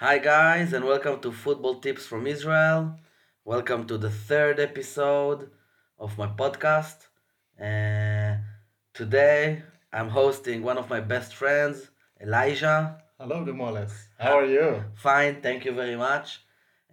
Hi, 0.00 0.18
guys, 0.18 0.72
and 0.72 0.84
welcome 0.84 1.18
to 1.22 1.32
Football 1.32 1.80
Tips 1.80 2.06
from 2.06 2.28
Israel. 2.28 2.94
Welcome 3.44 3.84
to 3.88 3.98
the 3.98 4.10
third 4.10 4.60
episode 4.60 5.50
of 5.98 6.16
my 6.16 6.28
podcast. 6.28 7.08
Uh, 7.60 8.36
today, 8.94 9.64
I'm 9.92 10.08
hosting 10.10 10.62
one 10.62 10.78
of 10.78 10.88
my 10.88 11.00
best 11.00 11.34
friends, 11.34 11.90
Elijah. 12.20 13.02
Hello, 13.18 13.44
Demoles. 13.44 13.90
How 14.20 14.38
are 14.38 14.46
you? 14.46 14.84
Fine, 14.94 15.42
thank 15.42 15.64
you 15.64 15.72
very 15.72 15.96
much. 15.96 16.44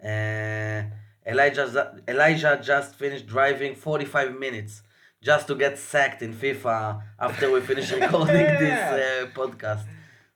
Uh, 0.04 0.82
Elijah, 1.28 2.02
Elijah 2.08 2.60
just 2.60 2.96
finished 2.96 3.28
driving 3.28 3.76
45 3.76 4.40
minutes 4.40 4.82
just 5.22 5.46
to 5.46 5.54
get 5.54 5.78
sacked 5.78 6.24
in 6.24 6.34
FIFA 6.34 7.04
after 7.20 7.52
we 7.52 7.62
finish 7.62 7.92
recording 8.02 8.48
this 8.64 8.82
uh, 8.82 9.28
podcast. 9.36 9.84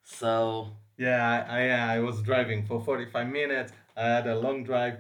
So 0.04 0.76
Yeah, 1.00 1.46
I, 1.50 1.96
I 1.96 2.00
was 2.00 2.22
driving 2.22 2.66
for 2.66 2.82
45 2.82 3.28
minutes. 3.30 3.72
I 3.96 4.06
had 4.08 4.28
a 4.28 4.38
long 4.38 4.66
drive. 4.66 4.98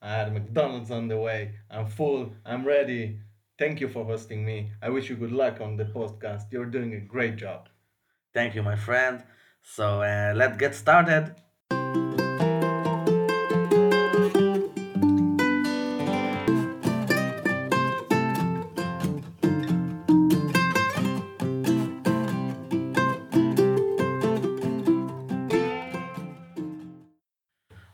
I 0.00 0.14
had 0.14 0.32
McDonald's 0.32 0.90
on 0.90 1.08
the 1.08 1.18
way. 1.18 1.52
I'm 1.70 1.86
full. 1.86 2.32
I'm 2.46 2.66
ready. 2.66 3.20
Thank 3.58 3.78
you 3.80 3.88
for 3.88 4.04
hosting 4.04 4.46
me. 4.46 4.72
I 4.80 4.88
wish 4.88 5.10
you 5.10 5.16
good 5.16 5.30
luck 5.30 5.60
on 5.60 5.76
the 5.76 5.84
podcast. 5.84 6.50
You're 6.50 6.64
doing 6.66 6.94
a 6.94 7.00
great 7.00 7.36
job. 7.36 7.68
thank 8.34 8.54
you, 8.54 8.62
my 8.62 8.76
friend. 8.76 9.22
So 9.62 10.02
uh, 10.02 10.32
let's 10.34 10.56
get 10.56 10.74
started. 10.74 11.34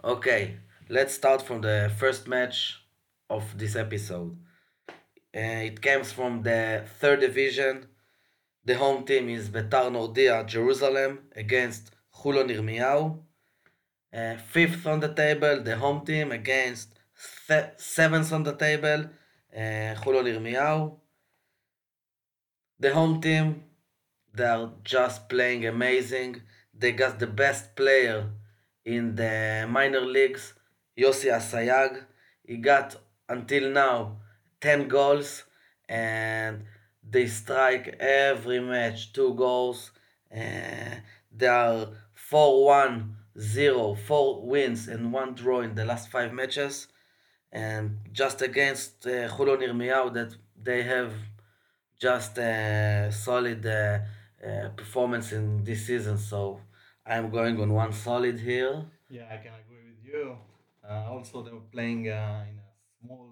Okay, 0.04 0.58
let's 0.88 1.12
start 1.14 1.42
from 1.42 1.60
the 1.60 1.90
first 1.98 2.28
match 2.28 2.84
of 3.28 3.58
this 3.58 3.74
episode. 3.74 4.38
Uh, 5.34 5.66
it 5.70 5.82
comes 5.82 6.12
from 6.12 6.44
the 6.44 6.84
third 7.00 7.20
division. 7.20 7.88
The 8.64 8.74
home 8.76 9.04
team 9.04 9.28
is 9.28 9.48
Betar 9.50 9.90
Nordia 9.90 10.46
Jerusalem 10.46 11.24
against 11.34 11.90
Holon 12.14 12.48
Yermiyahu. 12.48 13.18
Uh, 14.14 14.36
fifth 14.36 14.86
on 14.86 15.00
the 15.00 15.12
table, 15.12 15.60
the 15.64 15.76
home 15.76 16.04
team 16.06 16.30
against 16.30 16.94
th- 17.48 17.72
seventh 17.78 18.32
on 18.32 18.44
the 18.44 18.54
table, 18.54 19.10
uh, 19.52 19.94
Holon. 19.96 20.96
The 22.78 22.94
home 22.94 23.20
team, 23.20 23.64
they 24.32 24.44
are 24.44 24.70
just 24.84 25.28
playing 25.28 25.66
amazing. 25.66 26.42
They 26.72 26.92
got 26.92 27.18
the 27.18 27.26
best 27.26 27.74
player 27.74 28.30
in 28.84 29.14
the 29.14 29.66
minor 29.68 30.00
leagues, 30.00 30.54
Yossi 30.98 31.30
Asayag. 31.30 32.04
He 32.44 32.56
got 32.56 32.96
until 33.28 33.70
now 33.70 34.16
10 34.60 34.88
goals 34.88 35.44
and 35.88 36.64
they 37.02 37.26
strike 37.26 37.96
every 38.00 38.60
match 38.60 39.12
two 39.12 39.34
goals. 39.34 39.92
Uh, 40.34 40.96
they 41.30 41.46
are 41.46 41.88
4 42.14 42.64
1 42.64 43.16
0, 43.38 43.94
4 43.94 44.46
wins 44.46 44.88
and 44.88 45.12
1 45.12 45.34
draw 45.34 45.60
in 45.60 45.74
the 45.74 45.84
last 45.84 46.10
5 46.10 46.32
matches. 46.32 46.88
And 47.52 47.98
just 48.12 48.42
against 48.42 49.06
uh, 49.06 49.28
Holon 49.28 49.60
Yermiyahu, 49.62 50.12
that 50.14 50.34
they 50.60 50.82
have 50.82 51.12
just 51.98 52.36
a 52.38 53.10
solid 53.10 53.64
uh, 53.64 53.98
uh, 54.46 54.68
performance 54.76 55.32
in 55.32 55.64
this 55.64 55.86
season. 55.86 56.18
So 56.18 56.60
I'm 57.08 57.30
going 57.30 57.58
on 57.60 57.72
one 57.72 57.92
solid 57.92 58.38
here. 58.38 58.84
Yeah, 59.08 59.24
I 59.32 59.38
can 59.38 59.52
agree 59.62 59.84
with 59.90 60.04
you. 60.04 60.36
Uh, 60.88 61.10
also, 61.10 61.42
they 61.42 61.50
were 61.50 61.68
playing 61.72 62.08
uh, 62.08 62.44
in 62.50 62.58
a 62.58 62.68
small, 63.00 63.30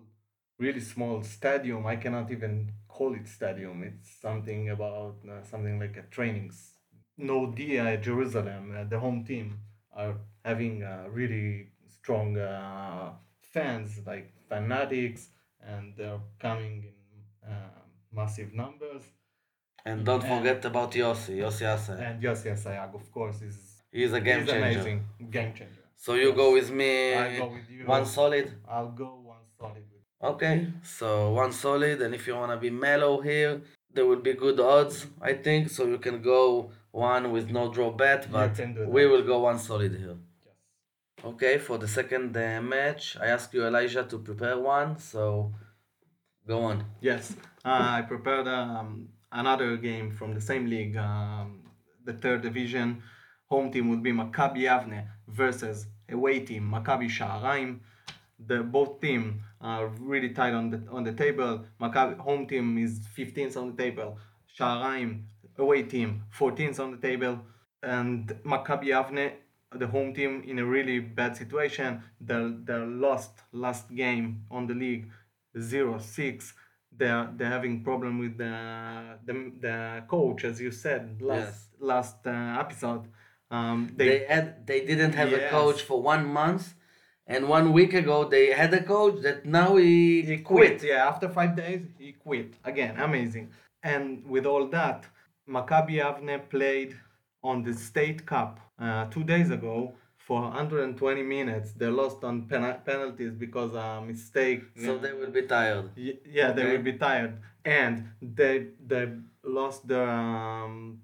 really 0.59 0.81
small 0.81 1.23
stadium. 1.23 1.87
I 1.87 1.97
cannot 1.97 2.31
even 2.31 2.73
call 2.89 3.15
it 3.15 3.29
stadium. 3.29 3.83
It's 3.83 4.11
something 4.21 4.71
about 4.71 5.17
uh, 5.31 5.43
something 5.45 5.79
like 5.79 5.97
a 5.99 6.03
trainings. 6.11 6.73
Nordia 7.21 8.01
Jerusalem, 8.01 8.75
uh, 8.77 8.85
the 8.85 8.99
home 8.99 9.25
team, 9.25 9.59
are 9.95 10.17
having 10.45 10.83
uh, 10.83 11.07
really 11.11 11.69
strong 11.89 12.39
uh, 12.39 13.13
fans, 13.41 14.01
like 14.07 14.33
fanatics, 14.49 15.29
and 15.63 15.95
they're 15.97 16.21
coming 16.39 16.85
in 16.85 17.51
massive 18.13 18.53
numbers. 18.55 19.03
And 19.89 19.97
don't 20.09 20.25
And- 20.25 20.33
forget 20.35 20.61
about 20.71 20.91
Yossi, 21.03 21.35
Yossi 21.43 21.65
Asay. 21.75 21.97
And 22.09 22.17
Yossi 22.27 22.49
Asayag, 22.57 22.91
of 23.01 23.07
course, 23.17 23.39
is 23.49 23.57
He's 23.99 24.13
a 24.21 24.23
game 24.29 24.41
he's 24.41 24.51
changer. 24.51 24.67
amazing 24.71 24.99
game 25.37 25.53
changer. 25.59 25.83
So 26.05 26.11
you 26.23 26.29
Yes. 26.31 26.37
go 26.43 26.47
with 26.59 26.71
me 26.81 26.93
I 27.15 27.39
go 27.39 27.49
with 27.57 27.69
you. 27.77 27.83
one 27.97 28.05
solid? 28.19 28.47
I'll 28.75 28.93
go 29.05 29.11
one 29.35 29.45
solid 29.61 29.85
with 29.93 30.03
Okay, 30.31 30.57
so 30.99 31.09
one 31.43 31.53
solid, 31.67 31.97
and 32.05 32.13
if 32.19 32.23
you 32.27 32.35
wanna 32.41 32.59
be 32.67 32.71
mellow 32.89 33.15
here, 33.31 33.53
there 33.95 34.07
will 34.11 34.23
be 34.31 34.35
good 34.45 34.59
odds, 34.75 34.97
I 35.31 35.33
think. 35.47 35.63
So 35.77 35.81
you 35.93 35.99
can 36.07 36.17
go 36.35 36.41
one 37.11 37.25
with 37.35 37.47
no 37.59 37.63
draw 37.75 37.91
bet, 38.03 38.23
but 38.39 38.53
we 38.97 39.03
will 39.11 39.25
go 39.33 39.37
one 39.51 39.59
solid 39.71 39.93
here. 40.03 40.19
Yes. 40.47 40.55
Okay, 41.31 41.55
for 41.67 41.77
the 41.79 41.89
second 41.99 42.37
uh, 42.37 42.61
match, 42.75 43.03
I 43.25 43.27
ask 43.37 43.47
you 43.55 43.61
Elijah 43.71 44.05
to 44.13 44.17
prepare 44.29 44.59
one. 44.79 44.91
So 45.13 45.21
go 46.51 46.57
on. 46.71 46.77
Yes, 47.01 47.23
uh, 47.65 47.99
I 47.99 48.03
prepared 48.13 48.49
um, 48.49 48.91
another 49.37 49.77
game 49.77 50.11
from 50.11 50.35
the 50.35 50.41
same 50.41 50.67
league, 50.67 50.97
um, 50.97 51.63
the 52.05 52.15
third 52.15 52.43
division. 52.43 53.03
Home 53.49 53.71
team 53.71 53.89
would 53.91 54.03
be 54.03 54.13
Maccabi 54.13 54.63
Yavne 54.63 55.07
versus 55.29 55.87
away 56.11 56.41
team 56.41 56.63
Maccabi 56.75 57.09
Sha'araim. 57.09 57.79
The 58.45 58.63
both 58.63 59.01
team 59.01 59.43
are 59.61 59.87
really 59.87 60.31
tight 60.31 60.53
on 60.53 60.71
the 60.71 60.83
on 60.91 61.05
the 61.05 61.13
table. 61.13 61.65
Maccabi 61.81 62.19
home 62.19 62.47
team 62.47 62.77
is 62.79 63.01
15th 63.17 63.57
on 63.57 63.77
the 63.77 63.83
table. 63.83 64.19
Sha'araim 64.59 65.23
away 65.59 65.83
team 65.85 66.25
14th 66.37 66.81
on 66.81 66.91
the 66.91 66.99
table, 67.09 67.41
and 67.83 68.29
Maccabi 68.45 68.87
Yavne 68.87 69.33
the 69.79 69.87
home 69.87 70.15
team 70.15 70.43
in 70.47 70.59
a 70.59 70.65
really 70.65 70.99
bad 70.99 71.37
situation. 71.37 72.03
They 72.21 72.53
they 72.65 72.79
lost 72.79 73.33
last 73.53 73.95
game 73.95 74.45
on 74.51 74.67
the 74.67 74.75
league 74.75 75.11
0-6 75.57 76.53
they're 76.99 77.29
they're 77.37 77.55
having 77.59 77.83
problem 77.89 78.19
with 78.19 78.35
the 78.39 78.55
the, 79.27 79.35
the 79.61 79.77
coach 80.09 80.45
as 80.45 80.61
you 80.61 80.71
said 80.71 81.03
last 81.21 81.41
Yes. 81.41 81.69
last 81.91 82.19
uh, 82.27 82.61
episode. 82.65 83.05
Um 83.57 83.79
They, 83.99 84.09
they, 84.09 84.19
had 84.33 84.47
they 84.71 84.81
didn't 84.91 85.15
have 85.21 85.33
a 85.41 85.43
coach 85.57 85.81
for 85.89 85.99
one 86.15 86.25
month, 86.41 86.65
and 87.33 87.41
one 87.57 87.67
week 87.79 87.93
ago 88.03 88.17
they 88.35 88.47
had 88.63 88.73
a 88.75 88.83
coach 88.95 89.17
that 89.27 89.39
now 89.59 89.71
he, 89.77 90.23
he 90.31 90.37
quit. 90.53 90.77
Yeah 90.83 91.03
after 91.13 91.29
five 91.39 91.53
days 91.65 91.83
he 91.99 92.13
quit. 92.27 92.51
Again 92.65 92.93
amazing. 93.09 93.47
And 93.93 94.07
with 94.35 94.45
all 94.53 94.65
that 94.79 95.01
Maccabi 95.55 95.95
Yavne 96.03 96.37
played 96.57 96.93
on 97.51 97.57
the 97.67 97.75
state 97.91 98.21
cup 98.33 98.53
uh, 98.85 99.05
two 99.15 99.25
days 99.35 99.51
ago 99.59 99.77
for 100.27 100.41
120 100.43 101.23
minutes 101.23 101.69
they 101.81 101.87
lost 102.03 102.19
on 102.25 102.35
pen- 102.51 102.81
penalties 102.85 103.33
because 103.45 103.73
a 103.75 103.89
mistake 104.13 104.63
So 104.87 104.93
they 105.05 105.13
will 105.19 105.31
be 105.41 105.43
tired. 105.57 105.87
Y- 106.07 106.19
yeah, 106.39 106.51
they 106.57 106.65
will 106.73 106.85
be 106.91 106.95
tired, 107.09 107.33
and 107.81 107.95
they 108.39 108.55
they 108.91 109.05
lost 109.61 109.81
the 109.93 110.03
um, 110.03 111.01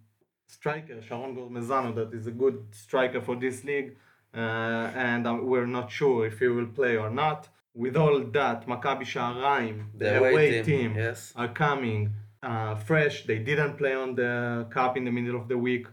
striker 0.57 0.97
Sharon 1.07 1.33
Gormezano, 1.37 1.91
that 1.99 2.11
is 2.19 2.27
a 2.27 2.35
good 2.43 2.59
striker 2.85 3.21
for 3.29 3.37
this 3.45 3.57
league, 3.71 3.91
uh, 4.35 4.87
and 5.11 5.23
uh, 5.27 5.35
we're 5.51 5.71
not 5.79 5.89
sure 6.01 6.19
if 6.31 6.37
he 6.43 6.49
will 6.57 6.71
play 6.81 6.95
or 7.05 7.11
not. 7.25 7.41
With 7.85 7.97
all 8.03 8.17
that, 8.39 8.59
Maccabi 8.73 9.07
Sha'araim, 9.13 9.77
the, 9.99 10.05
The 10.05 10.19
away 10.19 10.31
away, 10.33 10.49
team, 10.63 10.65
team, 10.65 10.91
yes. 11.07 11.21
are 11.43 11.53
coming 11.67 12.01
uh, 12.43 12.75
fresh. 12.89 13.17
They 13.31 13.39
didn't 13.51 13.75
play 13.83 13.95
on 14.05 14.11
the 14.21 14.33
cup 14.77 14.93
in 14.99 15.05
the 15.09 15.15
middle 15.19 15.37
of 15.43 15.47
the 15.53 15.59
week. 15.69 15.87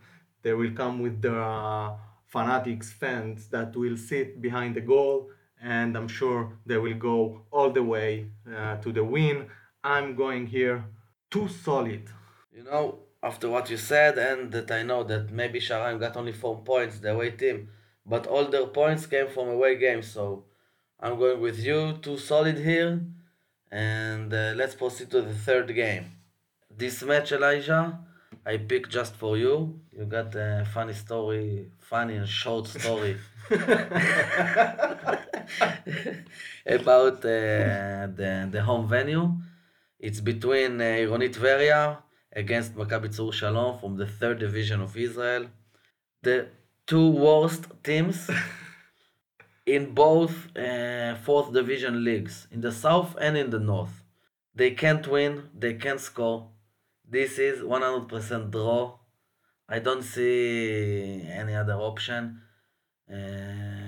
They 0.44 0.54
will 0.60 0.74
come 0.82 0.96
with 1.06 1.18
the 1.22 1.36
uh, 1.36 1.96
fanatics 2.30 2.92
fans 2.92 3.48
that 3.50 3.76
will 3.76 3.98
sit 3.98 4.42
behind 4.42 4.76
the 4.76 4.82
goal, 4.82 5.30
and 5.62 5.98
I'm 5.98 6.08
sure 6.08 6.54
they 6.66 6.78
will 6.78 7.00
go 7.12 7.42
all 7.52 7.72
the 7.72 7.84
way 7.84 8.28
uh, 8.56 8.78
to 8.78 8.92
the 8.92 9.04
win. 9.04 9.48
I'm 9.84 10.16
going 10.16 10.48
here 10.48 10.86
too 11.30 11.48
solid. 11.48 12.04
You 12.56 12.64
know, 12.64 13.00
after 13.22 13.50
what 13.50 13.70
you 13.70 13.78
said, 13.78 14.18
and 14.18 14.52
that 14.52 14.72
I 14.72 14.84
know 14.84 15.04
that 15.04 15.32
maybe 15.32 15.60
Sha'araim 15.60 16.00
got 16.00 16.18
only 16.18 16.32
four 16.32 16.62
points, 16.62 17.00
the 17.00 17.12
away 17.14 17.32
team, 17.32 17.70
but 18.06 18.28
all 18.28 18.46
their 18.46 18.68
points 18.68 19.06
came 19.06 19.28
from 19.28 19.50
away 19.50 19.78
games. 19.78 20.08
So 20.12 20.46
I'm 21.00 21.18
going 21.18 21.42
with 21.42 21.60
you, 21.60 21.98
too 22.02 22.18
solid 22.18 22.58
here, 22.58 23.02
and 23.72 24.34
uh, 24.34 24.54
let's 24.56 24.76
proceed 24.76 25.10
to 25.12 25.22
the 25.22 25.34
third 25.34 25.74
game. 25.74 26.06
This 26.70 27.04
match, 27.04 27.32
Elijah, 27.32 28.00
I 28.46 28.58
picked 28.58 28.90
just 28.90 29.16
for 29.16 29.38
you. 29.38 29.80
You 29.92 30.06
got 30.06 30.34
a 30.36 30.66
funny 30.74 30.94
story, 30.94 31.72
funny 31.80 32.16
and 32.16 32.28
short 32.28 32.68
story 32.68 33.18
about 36.66 37.18
uh, 37.26 38.08
the, 38.20 38.48
the 38.52 38.62
home 38.64 38.88
venue. 38.88 39.34
It's 40.00 40.22
between 40.22 40.80
uh, 40.80 40.86
Ironi 40.86 41.30
Tveria 41.34 41.98
against 42.34 42.76
Maccabi 42.76 43.10
Tzur 43.10 43.34
Shalom 43.34 43.80
from 43.80 43.98
the 43.98 44.08
third 44.08 44.40
division 44.40 44.82
of 44.82 44.96
Israel. 44.96 45.48
The 46.24 46.48
two 46.88 47.10
worst 47.10 47.66
teams 47.84 48.30
in 49.66 49.94
both 49.94 50.56
uh, 50.58 51.16
fourth 51.16 51.52
division 51.54 52.04
leagues, 52.04 52.48
in 52.52 52.62
the 52.62 52.72
south 52.72 53.16
and 53.20 53.38
in 53.38 53.50
the 53.50 53.60
north. 53.60 54.04
They 54.56 54.72
can't 54.72 55.06
win, 55.08 55.50
they 55.58 55.74
can't 55.76 56.00
score. 56.00 56.50
This 57.10 57.40
is 57.40 57.62
100% 57.62 58.52
draw. 58.52 59.00
I 59.68 59.80
don't 59.80 60.04
see 60.04 61.24
any 61.28 61.56
other 61.56 61.74
option. 61.74 62.42
Uh, 63.12 63.16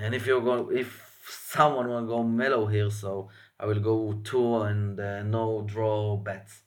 and 0.03 0.15
if 0.15 0.25
you 0.25 0.41
go, 0.41 0.69
if 0.71 0.89
someone 1.27 1.87
will 1.87 2.05
go 2.05 2.23
mellow 2.23 2.65
here, 2.65 2.89
so 2.89 3.29
I 3.59 3.65
will 3.67 3.79
go 3.79 4.19
two 4.23 4.57
and 4.61 4.99
uh, 4.99 5.23
no 5.23 5.63
draw 5.67 6.17
bets. 6.17 6.61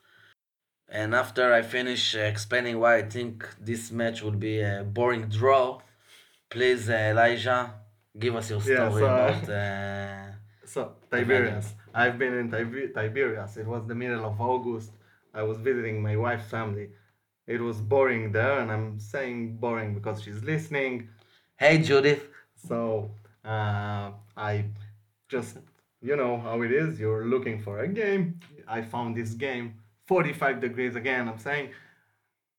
And 0.89 1.15
after 1.15 1.53
I 1.53 1.63
finish 1.63 2.15
explaining 2.15 2.79
why 2.79 2.97
I 2.99 3.03
think 3.03 3.49
this 3.61 3.91
match 3.91 4.23
will 4.23 4.39
be 4.49 4.61
a 4.61 4.85
boring 4.85 5.29
draw, 5.29 5.81
please, 6.51 6.89
uh, 6.89 6.93
Elijah, 7.13 7.75
give 8.17 8.37
us 8.37 8.51
your 8.51 8.61
story 8.61 8.77
Yeah, 8.77 8.91
so- 8.91 9.05
about. 9.05 9.49
Uh, 9.61 10.31
So 10.67 10.93
Tiberias. 11.11 11.67
I've 11.93 12.19
been 12.19 12.35
in 12.43 12.51
Tiber- 12.51 12.89
Tiberias. 12.89 13.57
It 13.57 13.67
was 13.67 13.83
the 13.87 13.95
middle 13.95 14.25
of 14.25 14.41
August. 14.41 14.91
I 15.35 15.43
was 15.43 15.59
visiting 15.59 16.01
my 16.01 16.17
wife's 16.17 16.49
family. 16.49 16.91
It 17.47 17.61
was 17.61 17.79
boring 17.81 18.33
there, 18.33 18.61
and 18.61 18.71
I'm 18.71 18.99
saying 19.01 19.57
boring 19.57 19.95
because 19.95 20.23
she's 20.23 20.43
listening. 20.43 21.09
hey, 21.57 21.79
Judith. 21.79 22.29
So 22.69 23.11
uh, 23.45 24.13
I 24.37 24.65
just, 25.29 25.59
you 26.01 26.17
know 26.17 26.39
how 26.39 26.63
it 26.63 26.73
is. 26.73 26.99
You're 26.99 27.27
looking 27.27 27.61
for 27.61 27.81
a 27.81 27.89
game. 27.89 28.41
I 28.67 28.83
found 28.83 29.17
this 29.17 29.35
game, 29.35 29.75
45 30.07 30.61
degrees 30.61 30.97
again. 30.97 31.29
I'm 31.29 31.39
saying 31.39 31.71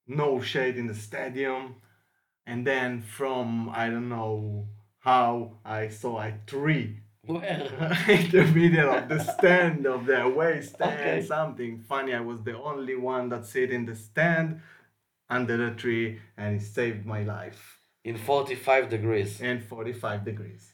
no 0.08 0.42
shade 0.42 0.78
in 0.78 0.88
the 0.88 0.94
stadium. 0.94 1.76
And 2.46 2.68
then 2.68 3.02
from 3.02 3.70
I 3.70 3.90
don't 3.90 4.10
know 4.10 4.68
how 5.00 5.58
I 5.66 5.90
saw 5.90 6.20
a 6.20 6.34
tree 6.46 7.00
Where? 7.26 7.96
in 8.08 8.32
the 8.32 8.46
middle 8.54 8.92
of 8.92 9.10
the 9.10 9.20
stand 9.20 9.86
of 9.86 10.06
the 10.06 10.24
away 10.24 10.62
stand. 10.62 11.00
Okay. 11.00 11.26
Something 11.26 11.80
funny. 11.80 12.14
I 12.14 12.22
was 12.22 12.44
the 12.44 12.58
only 12.58 12.96
one 12.96 13.30
that 13.30 13.46
sit 13.46 13.72
in 13.72 13.86
the 13.86 13.96
stand 13.96 14.62
under 15.30 15.58
the 15.58 15.72
tree, 15.76 16.20
and 16.38 16.62
it 16.62 16.64
saved 16.64 17.06
my 17.06 17.24
life. 17.24 17.80
In 18.04 18.18
45 18.18 18.90
degrees. 18.90 19.42
And 19.42 19.64
45 19.64 20.24
degrees. 20.24 20.74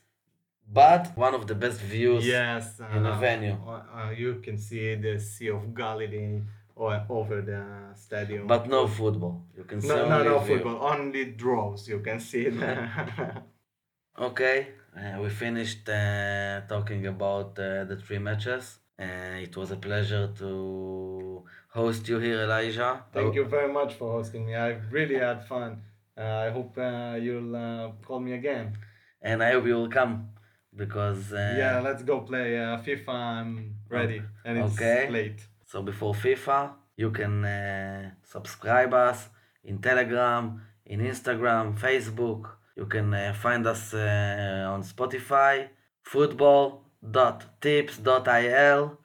But 0.72 1.12
one 1.16 1.34
of 1.34 1.48
the 1.48 1.56
best 1.56 1.80
views. 1.80 2.26
Yes, 2.26 2.80
in 2.80 3.06
a 3.06 3.12
uh, 3.12 3.20
venue. 3.20 3.58
uh, 3.66 3.84
uh, 3.94 4.12
you 4.12 4.36
can 4.44 4.58
see 4.58 4.96
the 4.96 5.20
Sea 5.20 5.50
of 5.50 5.74
Galilee 5.74 6.42
or 6.76 7.06
over 7.10 7.42
the 7.42 7.64
stadium. 7.96 8.48
But 8.48 8.68
no 8.68 8.88
football. 8.88 9.46
You 9.56 9.64
can 9.66 9.82
see 9.82 9.88
no, 9.88 10.08
no, 10.08 10.16
only 10.18 10.30
no 10.30 10.40
football. 10.40 10.78
Only 10.82 11.26
draws. 11.26 11.88
You 11.88 12.00
can 12.00 12.20
see 12.20 12.48
Okay, 14.20 14.68
uh, 14.98 15.20
we 15.22 15.30
finished 15.30 15.88
uh, 15.90 16.62
talking 16.68 17.08
about 17.08 17.58
uh, 17.60 17.84
the 17.86 17.98
three 18.06 18.20
matches. 18.20 18.80
Uh, 19.00 19.38
it 19.48 19.56
was 19.58 19.72
a 19.72 19.78
pleasure 19.78 20.30
to 20.38 21.44
host 21.70 22.08
you 22.08 22.20
here, 22.20 22.42
Elijah. 22.42 23.04
Thank 23.14 23.36
you 23.36 23.46
very 23.46 23.72
much 23.72 23.94
for 23.96 24.12
hosting 24.12 24.46
me. 24.46 24.56
I 24.56 24.70
really 24.92 25.16
had 25.16 25.48
fun. 25.48 25.82
Uh, 26.18 26.22
I 26.22 26.50
hope 26.52 26.78
uh, 26.78 27.18
you'll 27.20 27.56
uh, 27.56 27.92
call 28.06 28.20
me 28.20 28.34
again. 28.34 28.78
And 29.22 29.42
I 29.42 29.52
hope 29.54 29.66
you 29.66 29.76
will 29.76 29.90
come 29.90 30.30
because 30.76 31.32
uh, 31.34 31.56
yeah, 31.58 31.80
let's 31.80 32.04
go 32.04 32.22
play 32.22 32.58
uh, 32.60 32.78
FIFA. 32.80 33.10
I'm 33.10 33.76
ready, 33.90 34.22
and 34.46 34.58
it's 34.60 34.74
Okay. 34.74 35.10
late. 35.10 35.42
so 35.66 35.82
before 35.82 36.14
FIFA, 36.14 36.72
you 36.98 37.12
can 37.12 37.46
uh, 37.46 38.12
subscribe 38.24 38.94
us 38.94 39.30
in 39.64 39.80
Telegram, 39.80 40.62
in 40.86 41.00
Instagram, 41.00 41.78
Facebook. 41.80 42.44
You 42.76 42.86
can 42.86 43.14
uh, 43.14 43.34
find 43.34 43.68
us 43.68 43.94
uh, 43.94 44.70
on 44.72 44.84
Spotify, 44.84 45.68
football.tips.il. 46.04 48.98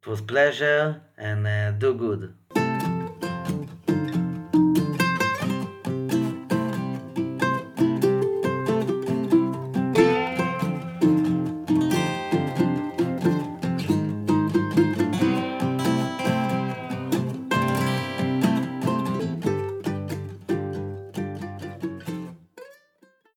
It 0.00 0.06
was 0.06 0.20
pleasure 0.20 1.02
and 1.16 1.46
uh, 1.46 1.70
do 1.72 1.94
good. 1.94 2.34